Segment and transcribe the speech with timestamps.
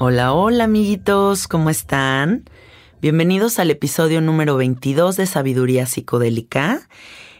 [0.00, 2.50] Hola, hola amiguitos, ¿cómo están?
[3.00, 6.88] Bienvenidos al episodio número 22 de Sabiduría Psicodélica.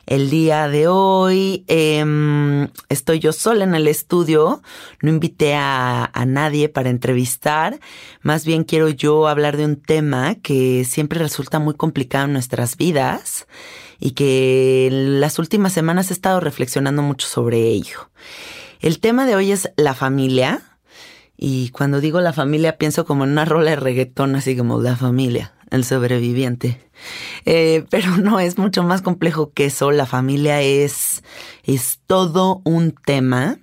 [0.06, 4.62] El día de hoy em, estoy yo sola en el estudio,
[5.02, 7.80] no invité a, a, nadie para entrevistar,
[8.22, 12.76] más bien quiero yo hablar de un tema que siempre resulta muy complicado en nuestras
[12.76, 13.48] vidas
[13.98, 18.10] y que en las últimas semanas he estado reflexionando mucho sobre ello.
[18.80, 20.73] El tema de hoy es la familia,
[21.36, 24.96] y cuando digo la familia, pienso como en una rola de reggaetón, así como la
[24.96, 26.80] familia, el sobreviviente.
[27.44, 29.90] Eh, pero no, es mucho más complejo que eso.
[29.90, 31.24] La familia es,
[31.64, 33.58] es todo un tema.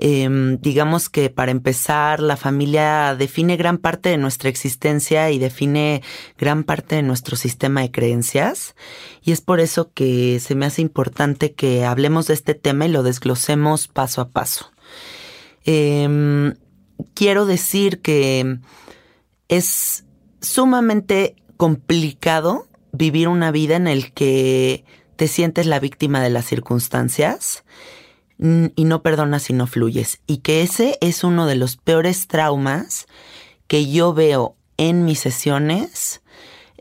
[0.00, 6.02] Em, digamos que para empezar, la familia define gran parte de nuestra existencia y define
[6.38, 8.76] gran parte de nuestro sistema de creencias.
[9.24, 12.90] Y es por eso que se me hace importante que hablemos de este tema y
[12.90, 14.70] lo desglosemos paso a paso.
[15.64, 16.54] Eh,
[17.14, 18.58] quiero decir que
[19.48, 20.04] es
[20.40, 24.84] sumamente complicado vivir una vida en el que
[25.16, 27.64] te sientes la víctima de las circunstancias
[28.38, 30.20] y no perdonas y no fluyes.
[30.26, 33.06] Y que ese es uno de los peores traumas
[33.66, 36.22] que yo veo en mis sesiones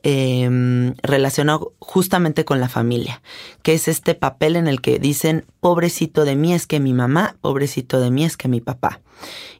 [0.09, 3.21] eh, relacionado justamente con la familia,
[3.61, 7.35] que es este papel en el que dicen, pobrecito de mí es que mi mamá,
[7.41, 9.01] pobrecito de mí es que mi papá.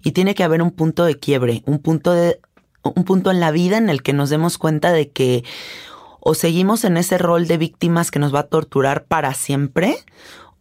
[0.06, 2.40] Y tiene que haber un punto de quiebre, un punto de
[2.82, 5.44] un punto en la vida en el que nos demos cuenta de que
[6.22, 9.97] o seguimos en ese rol de víctimas que nos va a torturar para siempre,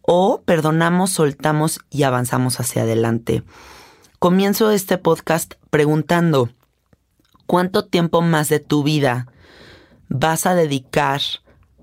[0.01, 3.43] o perdonamos, soltamos y avanzamos hacia adelante.
[4.19, 6.49] Comienzo este podcast preguntando,
[7.45, 9.27] ¿cuánto tiempo más de tu vida
[10.09, 11.21] vas a dedicar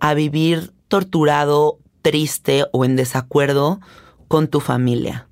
[0.01, 3.81] a vivir torturado, triste o en desacuerdo
[4.29, 5.29] con tu familia?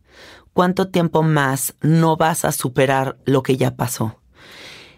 [0.53, 4.21] ¿Cuánto tiempo más no vas a superar lo que ya pasó?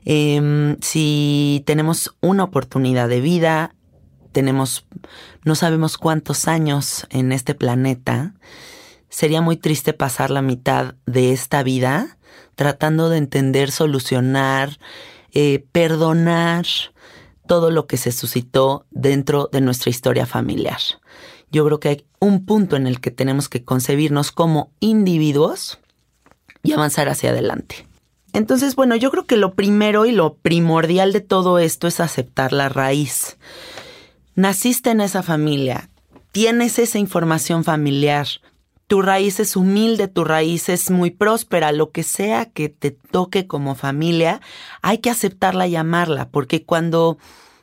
[0.04, 3.74] Em, si tenemos una oportunidad de vida,
[4.32, 4.86] tenemos
[5.44, 8.34] no sabemos cuántos años en este planeta,
[9.08, 12.18] sería muy triste pasar la mitad de esta vida
[12.54, 14.78] tratando de entender, solucionar,
[15.32, 16.66] eh, perdonar
[17.46, 20.78] todo lo que se suscitó dentro de nuestra historia familiar.
[21.50, 25.78] Yo creo que hay un punto en el que tenemos que concebirnos como individuos
[26.62, 27.86] y avanzar hacia adelante.
[28.32, 32.52] Entonces, bueno, yo creo que lo primero y lo primordial de todo esto es aceptar
[32.52, 33.36] la raíz.
[34.34, 35.88] Naciste en esa familia,
[36.32, 38.26] tienes esa información familiar,
[38.86, 43.46] tu raíz es humilde, tu raíz es muy próspera, lo que sea que te toque
[43.46, 44.40] como familia,
[44.82, 47.18] hay que aceptarla y amarla, porque cuando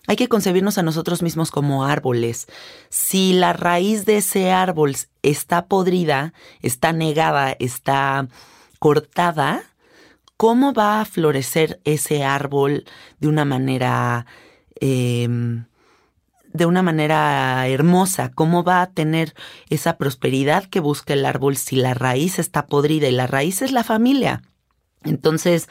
[0.07, 2.47] hay que concebirnos a nosotros mismos como árboles,
[2.89, 8.27] si la raíz de ese árbol está podrida, está negada, está
[8.79, 9.63] cortada,
[10.37, 12.85] ¿cómo va a florecer ese árbol
[13.19, 14.25] de una manera...
[14.79, 15.65] Em,
[16.53, 19.33] de una manera hermosa, cómo va a tener
[19.69, 23.71] esa prosperidad que busca el árbol si la raíz está podrida y la raíz es
[23.71, 24.41] la familia.
[25.03, 25.67] Entonces,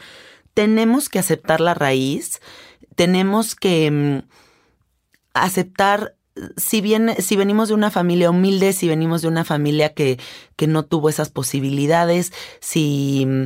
[0.53, 2.41] tenemos que aceptar la raíz,
[2.95, 4.27] tenemos que mm,
[5.33, 6.15] aceptar
[6.57, 10.17] si bien, si venimos de una familia humilde, si venimos de una familia que,
[10.55, 13.45] que no tuvo esas posibilidades, si mm,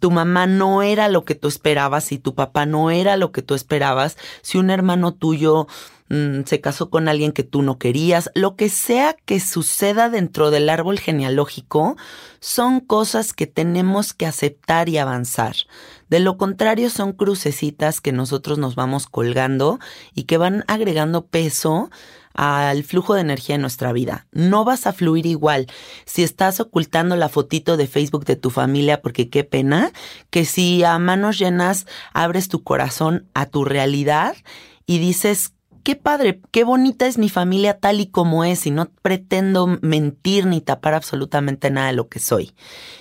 [0.00, 3.42] tu mamá no era lo que tú esperabas, si tu papá no era lo que
[3.42, 5.66] tú esperabas, si un hermano tuyo
[6.10, 10.50] Mm, se casó con alguien que tú no querías, lo que sea que suceda dentro
[10.50, 11.96] del árbol genealógico,
[12.40, 15.56] son cosas que tenemos que aceptar y avanzar.
[16.10, 19.80] De lo contrario, son crucecitas que nosotros nos vamos colgando
[20.14, 21.90] y que van agregando peso
[22.34, 24.26] al flujo de energía en nuestra vida.
[24.32, 25.66] No vas a fluir igual
[26.04, 29.92] si estás ocultando la fotito de Facebook de tu familia porque qué pena,
[30.30, 34.36] que si a manos llenas abres tu corazón a tu realidad
[34.84, 35.52] y dices
[35.84, 40.46] qué padre, qué bonita es mi familia tal y como es y no pretendo mentir
[40.46, 42.52] ni tapar absolutamente nada de lo que soy.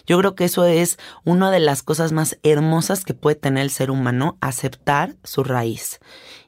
[0.06, 3.70] Yo creo que eso es una de las cosas más hermosas que puede tener el
[3.72, 6.00] ser humano, aceptar su raíz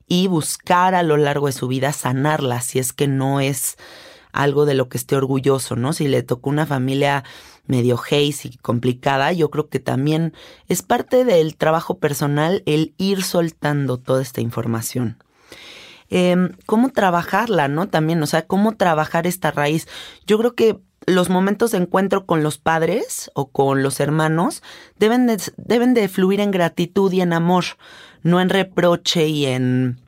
[0.08, 3.78] y buscar a lo largo de su vida sanarla si es que no es
[4.32, 5.94] algo de lo que esté orgulloso, ¿no?
[5.94, 7.24] Si le tocó una familia
[7.68, 10.34] medio haze y complicada, yo creo que también
[10.68, 15.18] es parte del trabajo personal el ir soltando toda esta información.
[16.10, 17.88] Em, cómo trabajarla, ¿no?
[17.88, 19.88] También, o sea, cómo trabajar esta raíz.
[20.28, 24.64] Yo creo que los momentos de encuentro con los padres o con los hermanos
[24.98, 27.66] deben de, deben de fluir en gratitud y en amor,
[28.26, 30.00] no en reproche y en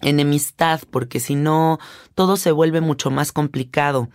[0.00, 1.78] enemistad, porque si no,
[2.14, 4.08] todo se vuelve mucho más complicado.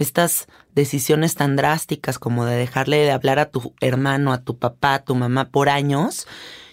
[0.00, 4.94] Estas decisiones tan drásticas como de dejarle de hablar a tu hermano, a tu papá,
[4.94, 6.26] a tu mamá por años,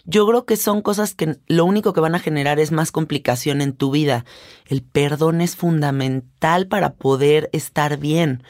[0.04, 3.62] yo creo que son cosas que lo único que van a generar es más complicación
[3.62, 4.26] en tu vida.
[4.66, 8.42] El perdón es fundamental para poder estar bien.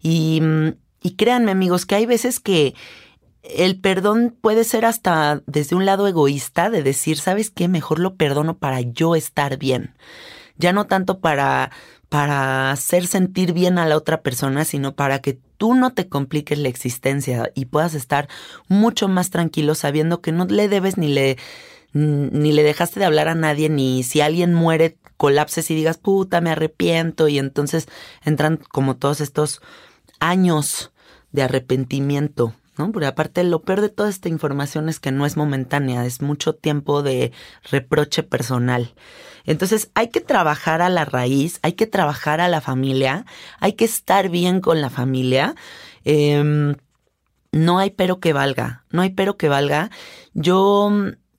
[0.00, 0.42] Y,
[1.02, 2.74] y créanme amigos que hay veces que
[3.50, 7.68] el perdón puede ser hasta desde un lado egoísta de decir, ¿sabes qué?
[7.68, 9.94] Mejor lo perdono para yo estar bien.
[10.58, 11.70] Ya no tanto para
[12.08, 16.58] para hacer sentir bien a la otra persona, sino para que tú no te compliques
[16.58, 18.28] la existencia y puedas estar
[18.68, 21.36] mucho más tranquilo sabiendo que no le debes ni le
[21.92, 26.42] ni le dejaste de hablar a nadie, ni si alguien muere, colapses y digas, puta,
[26.42, 27.88] me arrepiento, y entonces
[28.22, 29.62] entran como todos estos
[30.20, 30.92] años
[31.32, 32.92] de arrepentimiento, ¿no?
[32.92, 36.54] Porque aparte lo peor de toda esta información es que no es momentánea, es mucho
[36.54, 37.32] tiempo de
[37.70, 38.94] reproche personal.
[39.44, 43.24] Entonces hay que trabajar a la raíz, hay que trabajar a la familia,
[43.60, 45.54] hay que estar bien con la familia.
[46.04, 46.76] Em,
[47.52, 49.90] no hay pero que valga, no hay pero que valga.
[50.34, 50.90] Yo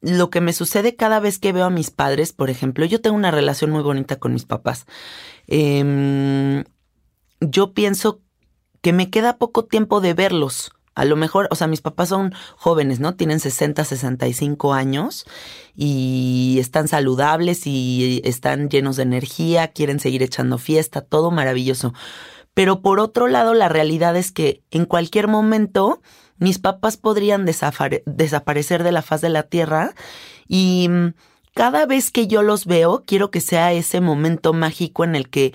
[0.02, 3.16] lo que me sucede cada vez que veo a mis padres, por ejemplo, yo tengo
[3.16, 4.86] una relación muy bonita con mis papás.
[5.48, 6.64] Em,
[7.42, 8.22] yo pienso
[8.82, 10.72] que me queda poco tiempo de verlos.
[10.98, 13.14] A lo mejor, o sea, mis papás son jóvenes, ¿no?
[13.14, 15.26] Tienen 60, 65 años
[15.76, 21.94] y están saludables y están llenos de energía, quieren seguir echando fiesta, todo maravilloso.
[22.56, 26.02] Pero por otro lado, la realidad es que en cualquier momento
[26.40, 29.94] mis papás podrían desaparecer de la faz de la tierra
[30.48, 31.14] y mm,
[31.54, 35.54] cada vez que yo los veo, quiero que sea ese momento mágico en el que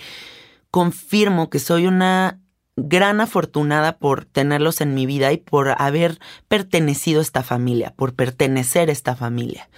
[0.70, 2.41] confirmo que soy una
[2.76, 8.14] gran afortunada por tenerlos en mi vida y por haber pertenecido a esta familia, por
[8.14, 9.68] pertenecer a esta familia,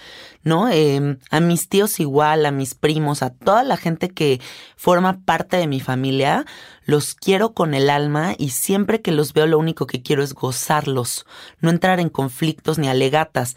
[0.43, 0.69] ¿no?
[0.69, 4.39] Em, a mis tíos igual, a mis primos, a toda la gente que
[4.77, 6.45] forma parte de mi familia,
[6.85, 10.33] los quiero con el alma y siempre que los veo lo único que quiero es
[10.33, 11.25] gozarlos,
[11.59, 13.55] no entrar en conflictos ni alegatas.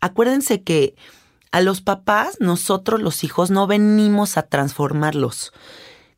[0.00, 0.94] Acuérdense que
[1.50, 5.52] a los papás, nosotros los hijos, no venimos a transformarlos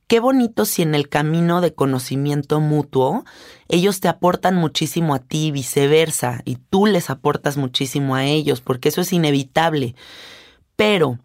[0.09, 3.25] qué bonito si en el camino de conocimiento mutuo
[3.69, 8.89] ellos te aportan muchísimo a ti viceversa, y tú les aportas muchísimo a ellos, porque
[8.89, 9.95] eso es inevitable.
[10.75, 11.19] Pero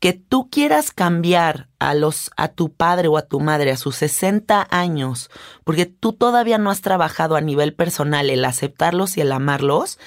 [0.00, 3.96] que tú quieras cambiar a los a tu padre o a tu madre a sus
[3.96, 5.30] 60 años,
[5.64, 9.98] porque tú todavía no has trabajado a nivel personal el aceptarlos y el amarlos,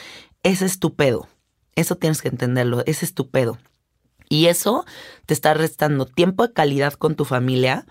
[0.43, 1.27] es estupendo.
[1.75, 3.57] Eso tienes que entenderlo, es estupendo.
[4.29, 4.85] Y eso
[5.25, 7.85] te está restando tiempo de calidad con tu familia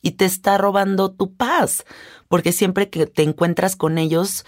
[0.00, 1.84] y te está robando tu paz,
[2.28, 4.44] porque siempre que te encuentras con ellos,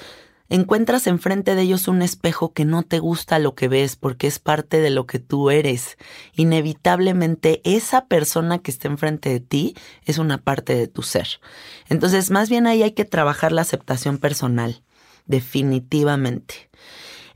[0.48, 4.38] encuentras enfrente de ellos un espejo que no te gusta lo que ves porque es
[4.38, 5.96] parte de lo que tú eres.
[6.34, 9.74] Inevitablemente esa persona que está enfrente de ti
[10.04, 11.40] es una parte de tu ser.
[11.88, 14.82] Entonces, más bien ahí hay que trabajar la aceptación personal,
[15.26, 16.70] definitivamente.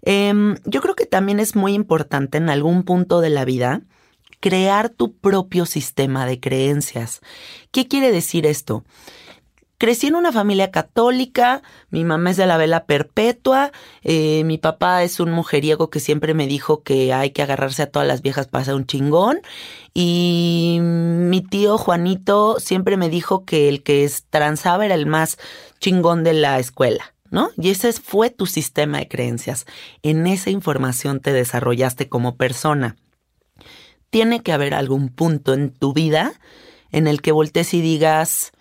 [0.03, 3.83] Em, yo creo que también es muy importante en algún punto de la vida
[4.41, 7.21] crear tu propio sistema de creencias.
[7.71, 8.85] ¿Qué quiere decir esto?
[9.81, 15.03] Crecí en una familia católica, mi mamá es de la vela perpetua, eh, mi papá
[15.05, 18.47] es un mujeriego que siempre me dijo que hay que agarrarse a todas las viejas
[18.47, 19.41] para ser un chingón
[19.95, 25.39] y mi tío Juanito siempre me dijo que el que transaba era el más
[25.79, 27.15] chingón de la escuela.
[27.31, 27.51] ¿no?
[27.57, 29.65] Y ese fue tu sistema de creencias.
[30.03, 32.97] En esa información te desarrollaste como persona.
[34.11, 36.33] Tiene que haber algún punto en tu vida
[36.91, 38.53] en el que voltees y digas,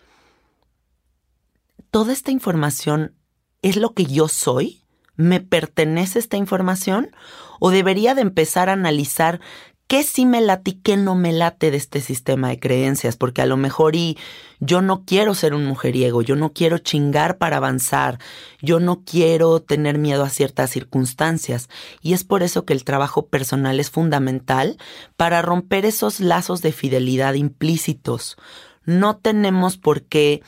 [1.92, 3.16] ¿toda esta información
[3.62, 4.84] es lo que yo soy?
[5.16, 7.12] ¿Me pertenece esta información?
[7.60, 9.42] ¿O debería de empezar a analizar
[9.90, 13.42] qué sí me late y qué no me late de este sistema de creencias, porque
[13.42, 14.20] a lo mejor y
[14.60, 18.20] yo no quiero ser un mujeriego, yo no quiero chingar para avanzar,
[18.62, 21.70] yo no quiero tener miedo a ciertas circunstancias.
[22.04, 24.78] Y es por eso que el trabajo personal es fundamental
[25.18, 28.38] para romper esos lazos de fidelidad implícitos.
[28.86, 30.44] No tenemos por qué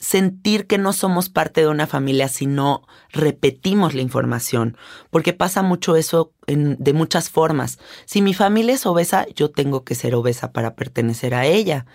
[0.00, 4.76] sentir que no somos parte de una familia si no repetimos la información,
[5.10, 7.78] porque pasa mucho eso de muchas formas.
[8.06, 11.86] Si mi familia es obesa, yo tengo que ser obesa para pertenecer a ella.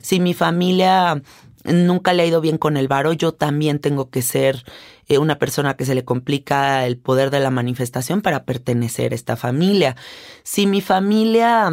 [0.00, 1.22] Si mi familia
[1.64, 4.64] nunca le ha ido bien con el varo, yo también tengo que ser
[5.06, 9.14] eh, una persona que se le complica el poder de la manifestación para pertenecer a
[9.14, 9.94] esta familia.
[10.42, 11.70] Si mi familia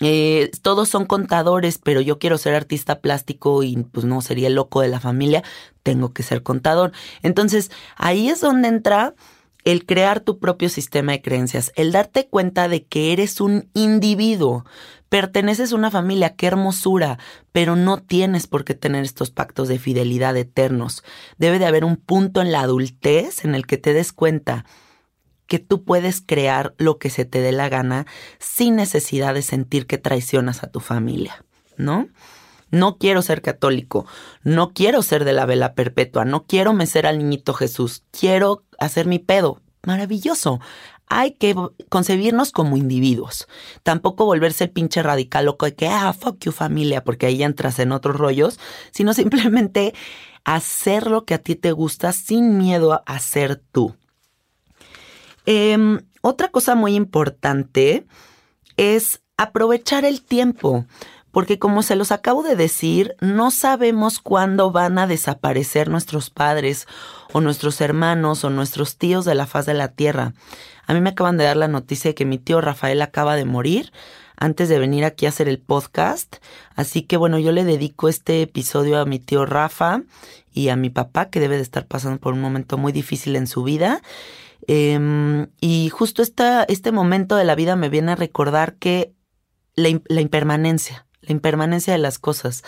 [0.00, 4.54] eh, todos son contadores, pero yo quiero ser artista plástico y pues no sería el
[4.54, 5.42] loco de la familia,
[5.82, 6.92] tengo que ser contador.
[7.22, 9.14] Entonces, ahí es donde entra
[9.64, 14.64] el crear tu propio sistema de creencias, el darte cuenta de que eres un individuo,
[15.08, 17.18] perteneces a una familia, qué hermosura,
[17.52, 21.02] pero no tienes por qué tener estos pactos de fidelidad eternos.
[21.38, 24.64] Debe de haber un punto en la adultez en el que te des cuenta
[25.48, 28.06] que tú puedes crear lo que se te dé la gana
[28.38, 31.44] sin necesidad de sentir que traicionas a tu familia,
[31.76, 32.08] ¿no?
[32.70, 34.06] No quiero ser católico,
[34.42, 39.06] no quiero ser de la vela perpetua, no quiero mecer al niñito Jesús, quiero hacer
[39.06, 39.60] mi pedo.
[39.84, 40.60] Maravilloso.
[41.08, 41.54] Hay que
[41.88, 43.48] concebirnos como individuos.
[43.82, 47.78] Tampoco volverse el pinche radical loco de que, ah, fuck you familia, porque ahí entras
[47.78, 49.94] en otros rollos, sino simplemente
[50.44, 53.94] hacer lo que a ti te gusta sin miedo a ser tú.
[55.50, 58.06] Em, otra cosa muy importante
[58.76, 60.84] es aprovechar el tiempo,
[61.30, 66.86] porque como se los acabo de decir, no sabemos cuándo van a desaparecer nuestros padres
[67.32, 70.34] o nuestros hermanos o nuestros tíos de la faz de la tierra.
[70.86, 73.46] A mí me acaban de dar la noticia de que mi tío Rafael acaba de
[73.46, 73.90] morir
[74.36, 76.36] antes de venir aquí a hacer el podcast.
[76.74, 80.02] Así que bueno, yo le dedico este episodio a mi tío Rafa
[80.52, 83.46] y a mi papá, que debe de estar pasando por un momento muy difícil en
[83.46, 84.02] su vida.
[84.70, 89.14] Em, y justo este momento de la vida me viene a recordar que
[89.74, 92.64] la, impermanencia, la impermanencia de las cosas,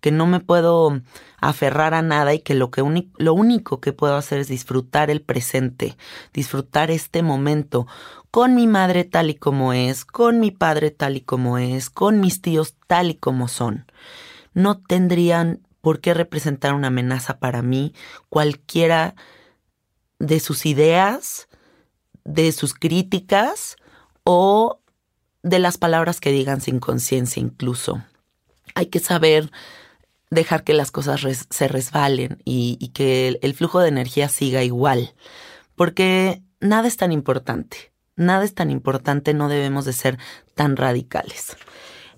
[0.00, 1.02] que no me puedo
[1.42, 2.82] aferrar a nada y que lo, que
[3.18, 5.98] lo único que puedo hacer es disfrutar el presente,
[6.32, 7.86] disfrutar este momento
[8.30, 12.18] con mi madre tal y como es, con mi padre tal y como es, con
[12.18, 13.84] mis tíos tal y como son.
[14.54, 17.92] No tendrían por qué representar una amenaza para mí
[18.30, 19.16] cualquiera
[20.22, 21.48] de sus ideas,
[22.24, 23.76] de sus críticas
[24.22, 24.78] o
[25.42, 28.04] de las palabras que digan sin conciencia incluso.
[28.76, 29.50] Hay que saber
[30.30, 35.12] dejar que las cosas se resbalen y, que el, flujo de energía siga igual,
[35.74, 40.18] porque nada es tan importante, nada es tan importante, no debemos de ser
[40.54, 41.56] tan radicales.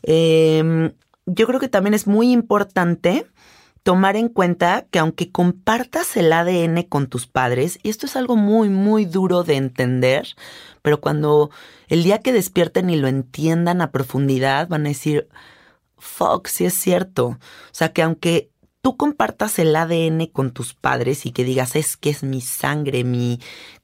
[0.02, 0.92] Em,
[1.24, 3.26] yo creo que también es muy importante
[3.84, 8.34] tomar en cuenta que aunque compartas el ADN con tus padres, y esto es algo
[8.34, 10.26] muy, muy duro de entender,
[10.82, 11.50] pero cuando
[11.88, 15.28] el día que despierten y lo entiendan a profundidad, van a decir,
[15.98, 17.26] fuck, sí es cierto.
[17.26, 17.38] O
[17.72, 18.50] sea, que aunque
[18.80, 23.04] tú compartas el ADN con tus padres y que digas, es que es mi sangre,
[23.04, 23.38] mi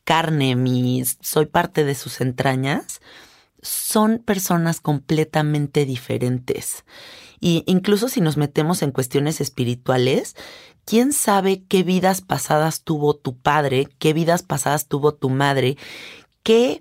[0.04, 3.02] carne, mi, soy parte de sus entrañas,
[3.61, 6.85] son personas completamente diferentes.
[7.41, 10.37] Y incluso si nos metemos en cuestiones espirituales,
[10.85, 15.79] ¿quién sabe qué vidas pasadas tuvo tu padre, qué vidas pasadas tuvo tu madre,
[16.43, 16.79] qué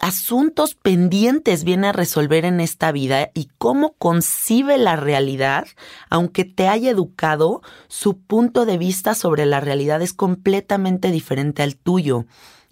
[0.00, 5.66] asuntos pendientes viene a resolver en esta vida y cómo concibe la realidad,
[6.10, 11.76] aunque te haya educado, su punto de vista sobre la realidad es completamente diferente al
[11.76, 12.26] tuyo.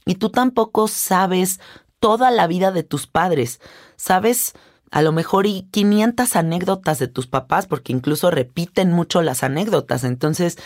[0.04, 1.60] Y tú tampoco sabes
[2.00, 3.60] toda la vida de tus padres.
[3.96, 4.54] Sabes
[4.92, 10.04] a lo mejor y 500 anécdotas de tus papás, porque incluso repiten mucho las anécdotas.
[10.04, 10.58] Entonces,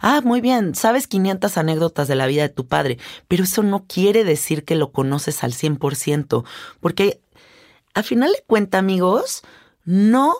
[0.00, 3.86] ah, muy bien, sabes 500 anécdotas de la vida de tu padre, pero eso no
[3.86, 6.44] quiere decir que lo conoces al 100%,
[6.80, 7.22] porque
[7.94, 9.42] a final de cuentas, amigos,
[9.86, 10.36] no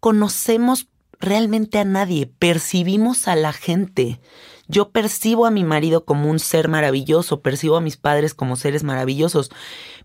[0.00, 0.88] conocemos
[1.20, 4.18] realmente a nadie, percibimos a la gente.
[4.68, 8.84] Yo percibo a mi marido como un ser maravilloso, percibo a mis padres como seres
[8.84, 9.50] maravillosos,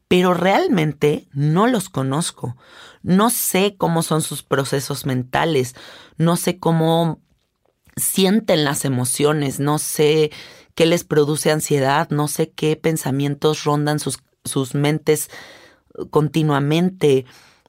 [0.08, 2.56] pero realmente no los conozco.
[3.02, 5.76] No sé cómo son sus procesos mentales,
[6.18, 7.20] no sé cómo
[7.96, 10.32] sienten las emociones, no sé
[10.76, 15.30] qué les produce ansiedad, no sé qué pensamientos rondan sus, sus mentes
[16.10, 17.26] continuamente,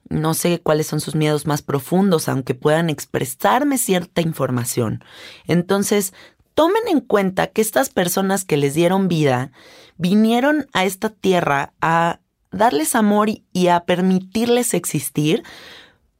[0.09, 5.03] no sé cuáles son sus miedos más profundos, aunque puedan expresarme cierta información.
[5.47, 6.13] Entonces,
[6.55, 9.51] tomen en cuenta que estas personas que les dieron vida
[9.97, 12.19] vinieron a esta tierra a
[12.51, 15.43] darles amor y a permitirles existir,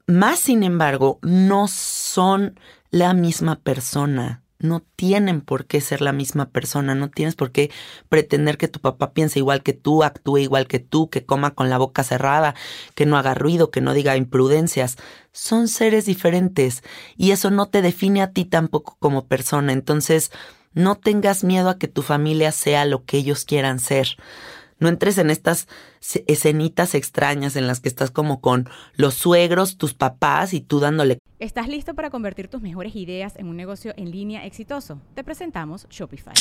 [0.06, 2.60] más sin embargo, no son
[2.92, 4.44] la misma persona.
[4.58, 7.72] No tienen por qué ser la misma persona, no tienes por qué
[8.08, 11.70] pretender que tu papá piense igual que tú, actúe igual que tú, que coma con
[11.70, 12.56] la boca cerrada,
[12.96, 14.96] que no haga ruido, que no diga imprudencias.
[15.34, 16.84] Son seres diferentes
[17.18, 19.74] y eso no te define a ti tampoco como persona.
[19.74, 20.32] Entonces,
[20.74, 24.18] no tengas miedo a que tu familia sea lo que ellos quieran ser.
[24.80, 25.68] No entres en estas
[26.28, 31.20] escenitas extrañas en las que estás como con los suegros, tus papás y tú dándole.
[31.40, 35.02] ¿Estás listo para convertir tus mejores ideas en un negocio en línea exitoso?
[35.14, 36.34] Te presentamos Shopify.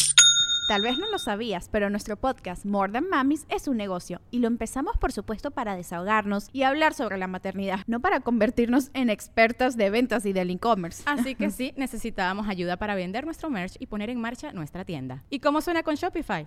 [0.66, 4.38] Tal vez no lo sabías, pero nuestro podcast More Than Mamis es un negocio y
[4.38, 9.10] lo empezamos por supuesto para desahogarnos y hablar sobre la maternidad, no para convertirnos en
[9.10, 11.02] expertas de ventas y del e-commerce.
[11.04, 15.22] Así que sí, necesitábamos ayuda para vender nuestro merch y poner en marcha nuestra tienda.
[15.28, 16.46] ¿Y cómo suena con Shopify?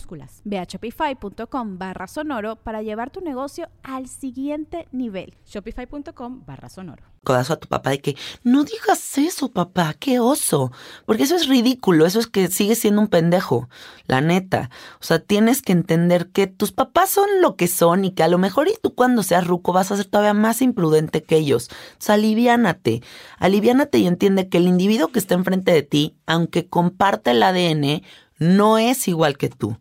[0.43, 5.35] Ve a shopify.com barra sonoro para llevar tu negocio al siguiente nivel.
[5.45, 7.03] Shopify.com barra sonoro.
[7.23, 10.71] Codazo a tu papá de que no digas eso, papá, qué oso.
[11.05, 13.69] Porque eso es ridículo, eso es que sigues siendo un pendejo,
[14.07, 14.71] la neta.
[14.99, 18.27] O sea, tienes que entender que tus papás son lo que son y que a
[18.27, 21.69] lo mejor y tú cuando seas ruco vas a ser todavía más imprudente que ellos.
[21.71, 23.03] O sea, aliviánate,
[23.37, 28.01] aliviánate y entiende que el individuo que está enfrente de ti, aunque comparte el ADN,
[28.39, 29.77] no es igual que tú.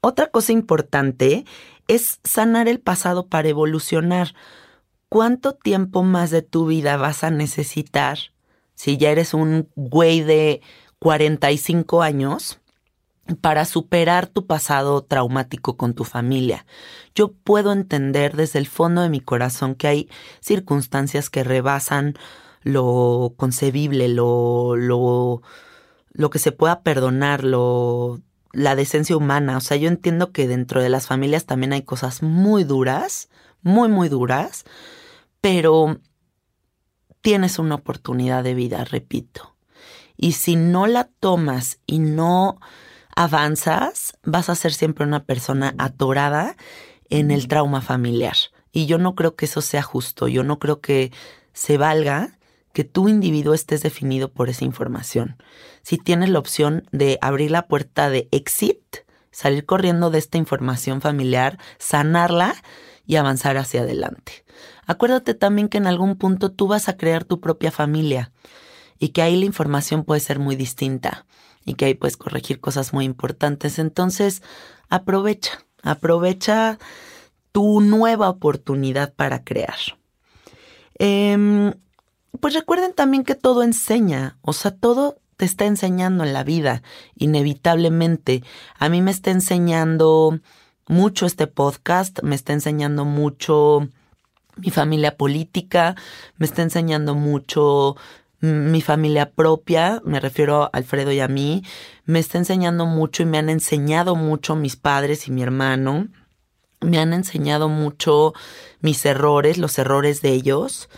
[0.00, 1.44] Otra cosa importante
[1.88, 4.34] es sanar el pasado para evolucionar.
[5.08, 8.18] ¿Cuánto tiempo más de tu vida vas a necesitar
[8.74, 10.60] si ya eres un güey de
[11.00, 12.60] 45 años
[13.40, 16.64] para superar tu pasado traumático con tu familia?
[17.14, 20.08] Yo puedo entender desde el fondo de mi corazón que hay
[20.40, 22.14] circunstancias que rebasan
[22.62, 25.42] lo concebible, lo, lo,
[26.12, 28.20] lo que se pueda perdonar, lo
[28.52, 29.56] la decencia humana.
[29.56, 33.28] O sea, yo entiendo que dentro de las familias también hay cosas muy duras,
[33.62, 34.64] muy, muy duras,
[35.40, 36.00] pero
[37.20, 39.54] tienes una oportunidad de vida, repito.
[40.16, 42.60] Y si no la tomas y no
[43.14, 46.56] avanzas, vas a ser siempre una persona atorada
[47.08, 48.36] en el trauma familiar.
[48.72, 51.12] Y yo no creo que eso sea justo, yo no creo que
[51.52, 52.37] se valga
[52.78, 55.36] que tu individuo estés definido por esa información.
[55.82, 58.98] Si tienes la opción de abrir la puerta de exit,
[59.32, 62.54] salir corriendo de esta información familiar, sanarla
[63.04, 64.44] y avanzar hacia adelante.
[64.86, 68.30] Acuérdate también que en algún punto tú vas a crear tu propia familia
[69.00, 71.26] y que ahí la información puede ser muy distinta
[71.64, 73.80] y que ahí puedes corregir cosas muy importantes.
[73.80, 74.40] Entonces,
[74.88, 76.78] aprovecha, aprovecha
[77.50, 79.78] tu nueva oportunidad para crear.
[81.00, 81.72] Em,
[82.40, 86.82] pues recuerden también que todo enseña, o sea, todo te está enseñando en la vida,
[87.14, 88.42] inevitablemente.
[88.78, 90.40] A mí me está enseñando
[90.88, 93.88] mucho este podcast, me está enseñando mucho
[94.56, 95.94] mi familia política,
[96.36, 97.96] me está enseñando mucho
[98.40, 101.62] mi familia propia, me refiero a Alfredo y a mí,
[102.04, 106.08] me está enseñando mucho y me han enseñado mucho mis padres y mi hermano,
[106.80, 108.34] me han enseñado mucho
[108.80, 110.88] mis errores, los errores de ellos,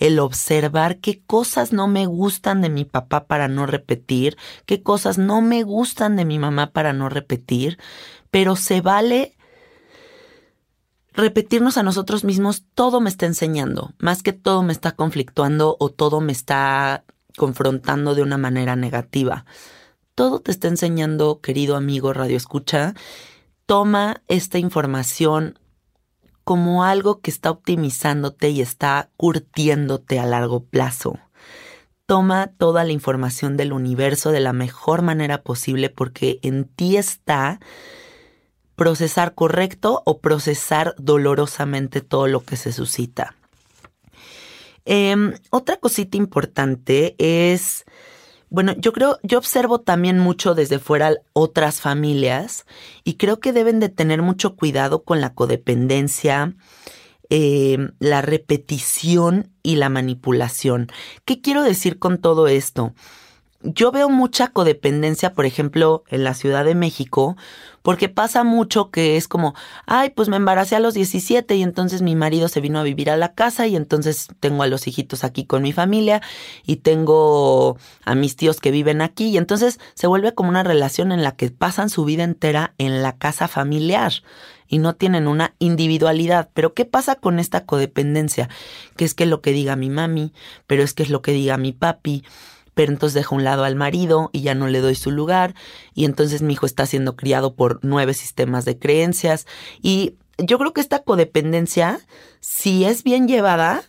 [0.00, 4.36] el observar qué cosas no me gustan de mi papá para no repetir,
[4.66, 7.78] qué cosas no me gustan de mi mamá para no repetir,
[8.30, 9.36] pero se vale
[11.12, 15.90] repetirnos a nosotros mismos, todo me está enseñando, más que todo me está conflictuando o
[15.90, 17.04] todo me está
[17.36, 19.44] confrontando de una manera negativa.
[20.14, 22.94] Todo te está enseñando, querido amigo Radio Escucha.
[23.66, 25.58] Toma esta información
[26.44, 31.18] como algo que está optimizándote y está curtiéndote a largo plazo.
[32.06, 37.60] Toma toda la información del universo de la mejor manera posible porque en ti está
[38.74, 43.34] procesar correcto o procesar dolorosamente todo lo que se suscita.
[44.86, 47.84] Em, otra cosita importante es,
[48.50, 52.66] bueno, yo creo, yo observo también mucho desde fuera otras familias
[53.04, 56.54] y creo que deben de tener mucho cuidado con la codependencia,
[57.30, 60.88] em, la repetición y la manipulación.
[61.24, 62.92] ¿Qué quiero decir con todo esto?
[63.62, 67.36] Yo veo mucha codependencia, por ejemplo, en la Ciudad de México,
[67.82, 69.54] porque pasa mucho que es como,
[69.86, 73.10] ay, pues me embaracé a los 17 y entonces mi marido se vino a vivir
[73.10, 76.22] a la casa y entonces tengo a los hijitos aquí con mi familia
[76.64, 81.12] y tengo a mis tíos que viven aquí y entonces se vuelve como una relación
[81.12, 84.12] en la que pasan su vida entera en la casa familiar
[84.68, 86.48] y no tienen una individualidad.
[86.54, 88.48] Pero ¿qué pasa con esta codependencia?
[88.96, 90.32] Que es que lo que diga mi mami,
[90.66, 92.24] pero es que es lo que diga mi papi
[92.74, 95.54] pero entonces dejo a un lado al marido y ya no le doy su lugar
[95.94, 99.46] y entonces mi hijo está siendo criado por nueve sistemas de creencias
[99.82, 102.00] y yo creo que esta codependencia,
[102.40, 103.82] si es bien llevada,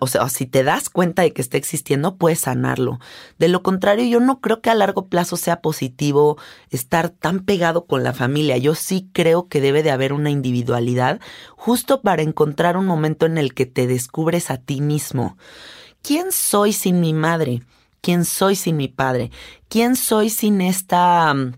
[0.00, 2.98] o sea, si te das cuenta de que está existiendo, puedes sanarlo.
[3.38, 6.36] De lo contrario, yo no creo que a largo plazo sea positivo
[6.70, 8.58] estar tan pegado con la familia.
[8.58, 11.20] Yo sí creo que debe de haber una individualidad
[11.56, 15.36] justo para encontrar un momento en el que te descubres a ti mismo.
[16.06, 17.62] ¿Quién soy sin mi madre?
[18.00, 19.32] ¿Quién soy sin mi padre?
[19.68, 21.54] ¿Quién soy sin esta mm,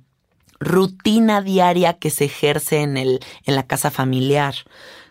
[0.59, 4.55] rutina diaria que se ejerce en, el, en la casa familiar?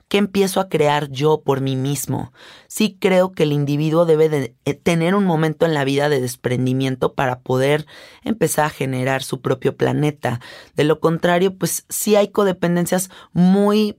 [0.08, 2.34] ¿Qué empiezo a crear yo por mí mismo?
[2.68, 6.20] Sí creo que el individuo debe de eh, tener un momento en la vida de
[6.20, 7.86] desprendimiento para poder
[8.24, 10.40] empezar a generar su propio planeta.
[10.76, 13.98] De lo contrario, pues sí hay codependencias muy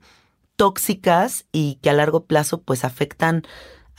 [0.57, 3.45] tóxicas y que a largo plazo pues afectan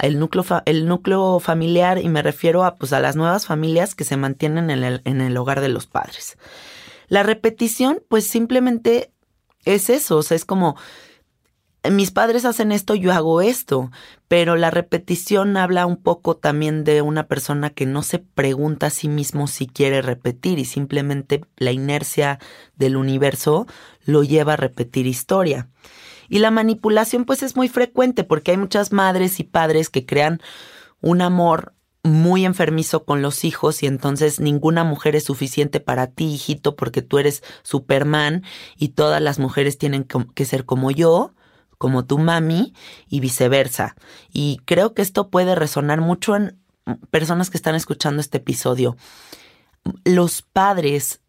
[0.02, 4.04] el núcleo, el núcleo familiar y me refiero a, pues, a las nuevas familias que
[4.04, 6.38] se mantienen en el, en el hogar de los padres.
[7.08, 9.12] La repetición, pues simplemente
[9.66, 10.76] es eso, o sea, es como,
[11.90, 13.90] mis padres hacen esto, yo hago esto,
[14.28, 18.92] pero la repetición habla un poco también de una persona que no se pregunta a
[18.92, 22.40] sí mismo si quiere repetir y simplemente la inercia
[22.76, 23.66] del universo
[24.04, 25.70] lo lleva a repetir historia.
[26.30, 30.42] Y la manipulación pues es muy frecuente porque hay muchas madres y padres que crean
[31.02, 36.34] un amor muy enfermizo con los hijos y entonces ninguna mujer es suficiente para ti,
[36.34, 38.44] hijito, porque tú eres Superman
[38.78, 41.34] y todas las mujeres tienen que ser como yo,
[41.78, 42.74] como tu mami
[43.08, 43.96] y viceversa.
[44.32, 46.60] Y creo que esto puede resonar mucho en
[47.12, 48.96] personas que están escuchando este episodio.
[50.04, 51.22] Los padres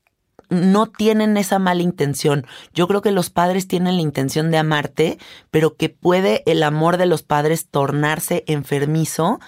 [0.51, 2.47] no tienen esa mala intención.
[2.75, 5.19] Yo creo que los padres tienen la intención de amarte,
[5.51, 9.41] pero que puede el amor de los padres tornarse enfermizo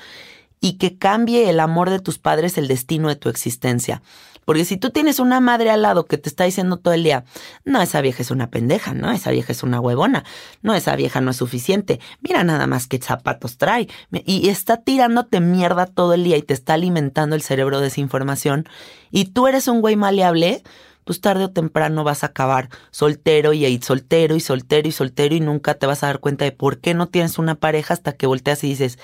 [0.60, 4.00] y que cambie el amor de tus padres el destino de tu existencia.
[4.44, 7.24] Porque si tú tienes una madre al lado que te está diciendo todo el día,
[7.64, 10.24] no, esa vieja es una pendeja, no, esa vieja es una huevona,
[10.62, 15.40] no, esa vieja no es suficiente, mira nada más qué zapatos trae, y está tirándote
[15.40, 18.68] mierda todo el día y te está alimentando el cerebro de esa información,
[19.10, 20.62] y tú eres un güey maleable,
[21.04, 25.34] pues tarde o temprano vas a acabar soltero y ahí soltero y soltero y soltero
[25.34, 28.12] y nunca te vas a dar cuenta de por qué no tienes una pareja hasta
[28.12, 28.98] que volteas y dices,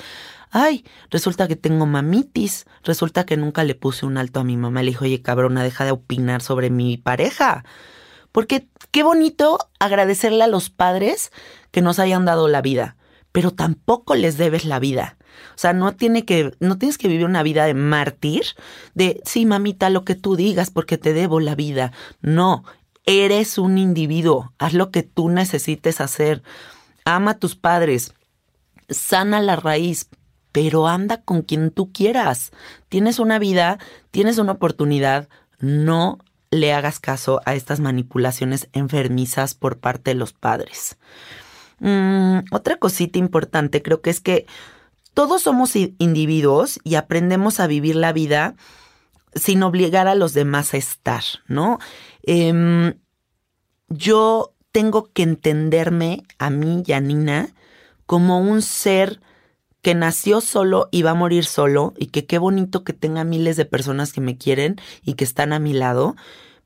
[0.50, 4.82] ay, resulta que tengo mamitis, resulta que nunca le puse un alto a mi mamá,
[4.82, 7.64] le dijo, oye cabrona, deja de opinar sobre mi pareja.
[8.32, 11.32] Porque qué bonito agradecerle a los padres
[11.70, 12.96] que nos hayan dado la vida,
[13.32, 15.17] pero tampoco les debes la vida.
[15.54, 18.44] O sea, no tiene que, no tienes que vivir una vida de mártir,
[18.94, 21.92] de sí, mamita, lo que tú digas porque te debo la vida.
[22.20, 22.64] No,
[23.06, 26.42] eres un individuo, haz lo que tú necesites hacer.
[27.04, 28.12] Ama a tus padres,
[28.88, 30.08] sana la raíz,
[30.52, 32.52] pero anda con quien tú quieras.
[32.88, 33.78] Tienes una vida,
[34.10, 36.18] tienes una oportunidad, no
[36.50, 40.96] le hagas caso a estas manipulaciones enfermizas por parte de los padres.
[41.80, 44.46] Mm, otra cosita importante creo que es que
[45.18, 48.54] todos somos individuos y aprendemos a vivir la vida
[49.34, 51.80] sin obligar a los demás a estar, ¿no?
[52.22, 52.94] Em,
[53.88, 57.48] yo tengo que entenderme a mí y a Nina
[58.06, 59.20] como un ser
[59.82, 63.56] que nació solo y va a morir solo y que qué bonito que tenga miles
[63.56, 66.14] de personas que me quieren y que están a mi lado,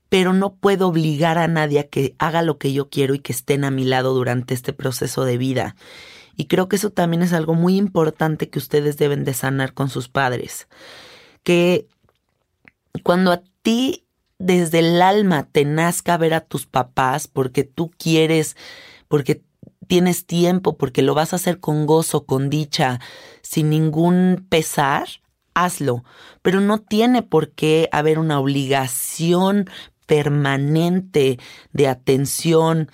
[0.09, 3.33] pero no puedo obligar a nadie a que haga lo que yo quiero y que
[3.33, 5.75] estén a mi lado durante este proceso de vida.
[6.35, 9.89] Y creo que eso también es algo muy importante que ustedes deben de sanar con
[9.89, 10.67] sus padres.
[11.43, 11.87] Que
[13.03, 14.05] cuando a ti
[14.39, 18.57] desde el alma te nazca ver a tus papás porque tú quieres,
[19.07, 19.43] porque
[19.87, 22.99] tienes tiempo, porque lo vas a hacer con gozo, con dicha,
[23.41, 25.07] sin ningún pesar,
[25.53, 26.03] hazlo.
[26.41, 29.69] Pero no tiene por qué haber una obligación
[30.05, 31.39] permanente
[31.71, 32.91] de atención,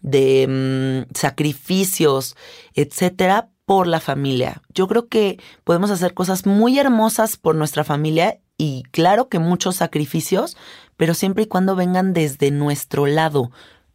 [0.00, 2.36] de mm, sacrificios,
[2.74, 4.62] etcétera, por la familia.
[4.74, 9.76] Yo creo que podemos hacer cosas muy hermosas por nuestra familia y claro que muchos
[9.76, 10.56] sacrificios,
[10.96, 13.52] pero siempre y cuando vengan desde nuestro lado,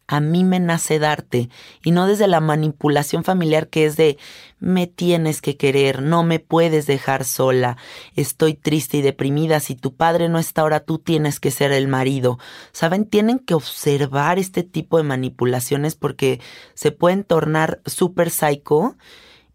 [0.08, 1.48] a mí me nace darte
[1.84, 4.18] y no desde la manipulación familiar que es de
[4.58, 7.76] me tienes que querer, no me puedes dejar sola,
[8.14, 11.88] estoy triste y deprimida, si tu padre no está ahora tú tienes que ser el
[11.88, 12.38] marido.
[12.72, 16.40] Saben, tienen que observar este tipo de manipulaciones porque
[16.74, 18.96] se pueden tornar súper psycho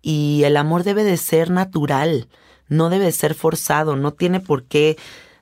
[0.02, 2.28] y el amor debe de ser natural,
[2.68, 4.98] no debe ser forzado, no tiene por qué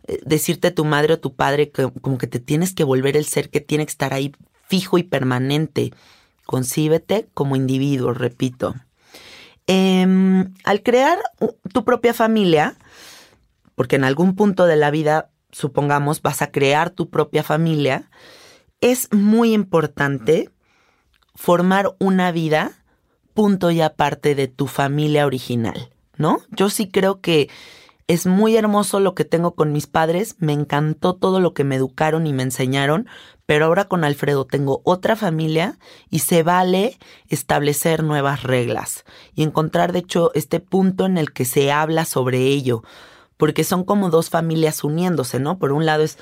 [0.07, 3.49] eh, decirte tu madre o tu padre como que te tienes que volver el ser
[3.49, 4.33] que tiene que estar ahí
[4.69, 5.91] fijo y permanente.
[6.45, 8.75] Concíbete como individuo, repito.
[9.67, 11.17] Em, al crear
[11.73, 12.77] tu propia familia,
[13.75, 18.09] porque en algún punto de la vida, supongamos, vas a crear tu propia familia,
[18.79, 20.49] es muy importante
[21.35, 22.71] formar una vida
[23.33, 26.39] punto y aparte de tu familia original, ¿no?
[26.49, 27.49] Yo sí creo que
[28.09, 31.75] es muy hermoso lo que tengo con mis padres, me encantó todo lo que me
[31.75, 33.07] educaron y me enseñaron,
[33.45, 35.77] pero ahora con Alfredo tengo otra familia
[36.09, 41.45] y se vale establecer nuevas reglas y encontrar de hecho este punto en el que
[41.45, 42.81] se habla sobre ello,
[43.37, 45.59] porque son como dos familias uniéndose, ¿no?
[45.59, 46.17] Por un lado es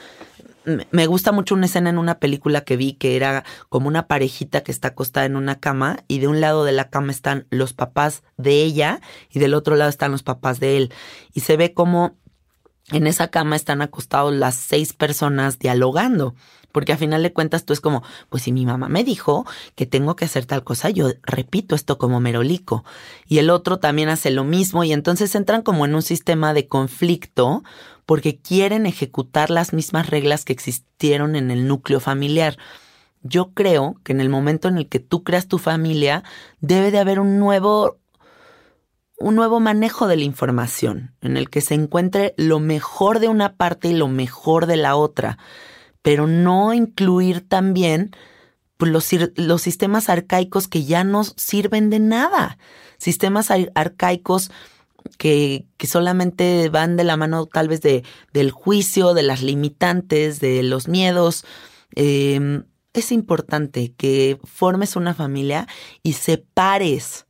[0.92, 4.62] me gusta mucho una escena en una película que vi que era como una parejita
[4.62, 7.74] que está acostada en una cama y de un lado de la cama están los
[7.74, 9.00] papás de ella
[9.32, 10.94] y del otro lado están los papás de él.
[11.34, 12.18] Y se ve como
[12.92, 16.36] en esa cama están acostados las seis personas dialogando.
[16.72, 19.86] Porque a final de cuentas tú es como, pues si mi mamá me dijo que
[19.86, 22.84] tengo que hacer tal cosa, yo repito esto como merolico.
[23.26, 26.68] Y el otro también hace lo mismo y entonces entran como en un sistema de
[26.68, 27.64] conflicto
[28.08, 32.58] porque quieren ejecutar las mismas reglas que existieron en el núcleo familiar.
[33.22, 36.24] Yo creo que en el momento en el que tú creas tu familia,
[36.62, 38.00] debe de haber un nuevo
[39.20, 43.56] un nuevo manejo de la información, en el que se encuentre lo mejor de una
[43.56, 45.38] parte y lo mejor de la otra,
[46.02, 48.12] pero no incluir también
[48.78, 52.58] pues, los, los sistemas arcaicos que ya no sirven de nada,
[53.00, 54.52] sistemas arcaicos
[55.18, 60.40] que, que, solamente van de la mano tal vez de, del juicio, de las limitantes,
[60.40, 61.46] de los miedos.
[61.96, 65.68] Em, es importante que formes una familia
[66.04, 67.28] y separes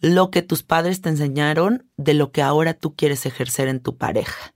[0.00, 3.96] lo que tus padres te enseñaron de lo que ahora tú quieres ejercer en tu
[3.96, 4.54] pareja.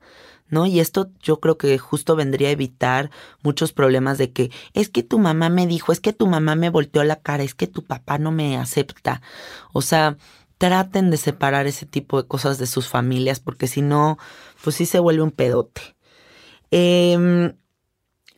[0.48, 0.66] ¿No?
[0.66, 3.10] Y esto yo creo que justo vendría a evitar
[3.42, 6.68] muchos problemas de que es que tu mamá me dijo, es que tu mamá me
[6.68, 9.22] volteó la cara, es que tu papá no me acepta.
[9.72, 10.18] O sea,
[10.62, 14.16] traten de separar ese tipo de cosas de sus familias, porque si no,
[14.62, 15.96] pues sí se vuelve un pedote.
[16.70, 17.56] Em,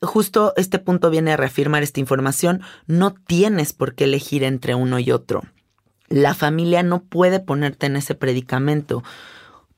[0.00, 2.62] justo este punto viene a reafirmar esta información.
[2.86, 5.42] No tienes por qué elegir entre uno y otro.
[6.08, 9.04] La familia no puede ponerte en ese predicamento.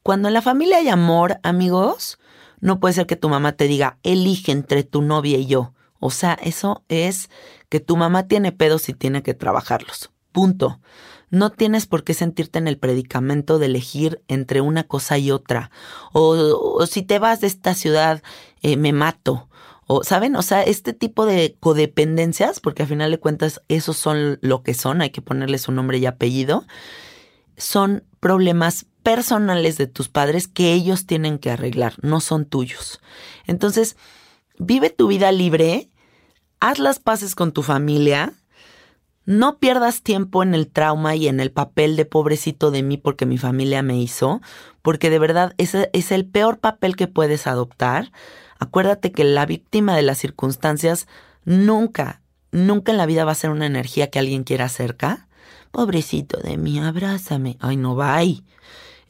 [0.04, 2.20] Cuando en la familia hay amor, amigos,
[2.60, 5.72] no puede ser que tu mamá te diga, elige entre tu novia y yo.
[5.98, 7.28] O sea, eso es
[7.68, 10.12] que tu mamá tiene pedos y tiene que trabajarlos.
[10.30, 10.78] Punto.
[11.30, 15.70] No tienes por qué sentirte en el predicamento de elegir entre una cosa y otra.
[16.12, 18.22] O, si te vas de esta ciudad,
[18.62, 19.48] eh, me mato.
[19.86, 20.36] O, ¿saben?
[20.36, 24.74] O sea, este tipo de codependencias, porque al final de cuentas esos son lo que
[24.74, 26.64] son, hay que ponerles su nombre y apellido,
[27.56, 33.00] son problemas personales de tus padres que ellos tienen que arreglar, no son tuyos.
[33.46, 33.96] Entonces,
[34.58, 35.90] vive tu vida libre,
[36.58, 38.34] haz las paces con tu familia,
[39.26, 43.26] no pierdas tiempo en el trauma y en el papel de pobrecito de mí porque
[43.26, 44.40] mi familia me hizo,
[44.82, 48.12] porque de verdad ese es el peor papel que puedes adoptar.
[48.58, 51.08] Acuérdate que la víctima de las circunstancias
[51.44, 55.28] nunca, nunca en la vida va a ser una energía que alguien quiera cerca.
[55.72, 57.58] Pobrecito de mí, abrázame.
[57.60, 58.42] Ay, no, bye.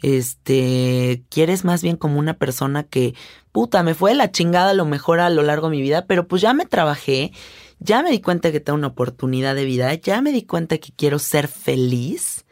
[0.03, 3.15] Este, quieres más bien como una persona que,
[3.53, 6.27] puta, me fue la chingada a lo mejor a lo largo de mi vida, pero
[6.27, 7.33] pues ya me trabajé
[7.79, 10.93] ya me di cuenta que tengo una oportunidad de vida, ya me di cuenta que
[10.93, 12.45] quiero ser feliz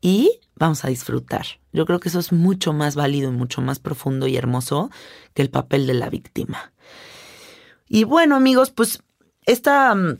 [0.00, 1.46] y vamos a disfrutar.
[1.72, 4.90] Yo creo que eso es mucho más válido y mucho más profundo y hermoso
[5.34, 6.72] que el papel de la víctima.
[7.88, 9.02] Y bueno, amigos, pues
[9.44, 10.18] esta, mm,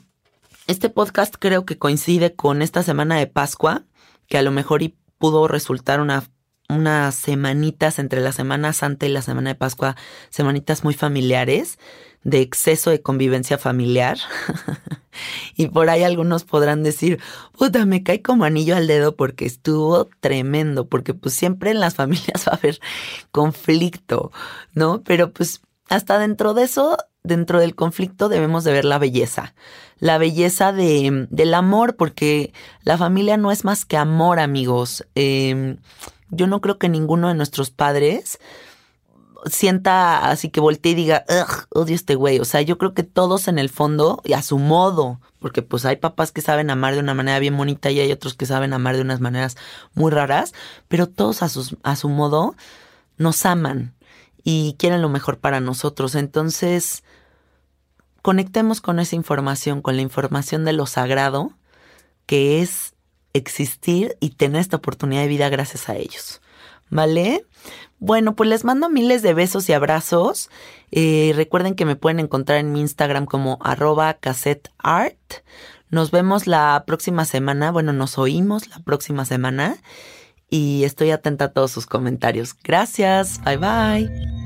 [0.67, 3.85] este podcast creo que coincide con esta semana de Pascua,
[4.29, 4.83] que a lo mejor
[5.19, 6.25] pudo resultar una
[6.69, 9.97] unas semanitas entre la Semana Santa y la Semana de Pascua,
[10.31, 11.79] semanitas muy familiares
[12.27, 14.19] de exceso de convivencia familiar.
[15.57, 17.21] y por ahí algunos podrán decir,
[17.57, 21.95] puta, me cae como anillo al dedo porque estuvo tremendo, porque pues siempre en las
[22.01, 22.81] familias va a haber
[23.31, 24.33] conflicto,
[24.75, 25.03] ¿no?
[25.05, 29.55] Pero pues hasta dentro de eso, dentro del conflicto debemos de ver la belleza,
[30.01, 35.07] la belleza de, del amor, porque la familia no es más que amor, amigos.
[35.15, 35.77] Em,
[36.31, 38.41] yo no creo que ninguno de nuestros padres
[39.47, 41.25] sienta así que voltee y diga,
[41.71, 42.39] odio este güey.
[42.41, 45.85] O sea, yo creo que todos en el fondo, y a su modo, porque pues
[45.85, 48.73] hay papás que saben amar de una manera bien bonita y hay otros que saben
[48.73, 49.57] amar de unas maneras
[49.95, 50.55] muy raras,
[50.89, 52.55] pero todos a, sus, a su modo
[53.17, 53.95] nos aman
[54.43, 56.15] y quieren lo mejor para nosotros.
[56.15, 57.03] Entonces,
[58.23, 61.53] conectemos con esa información, con la información de lo sagrado,
[62.27, 62.95] que es
[63.33, 66.41] existir y tener esta oportunidad de vida gracias a ellos.
[66.89, 67.45] ¿Vale?
[67.99, 70.51] Bueno, pues les mando miles de besos y abrazos.
[70.91, 75.17] Eh, recuerden que me pueden encontrar en mi Instagram como arroba cassetteart.
[75.89, 77.71] Nos vemos la próxima semana.
[77.71, 79.79] Bueno, nos oímos la próxima semana.
[80.49, 82.55] Y estoy atenta a todos sus comentarios.
[82.63, 83.41] Gracias.
[83.45, 84.46] Bye bye.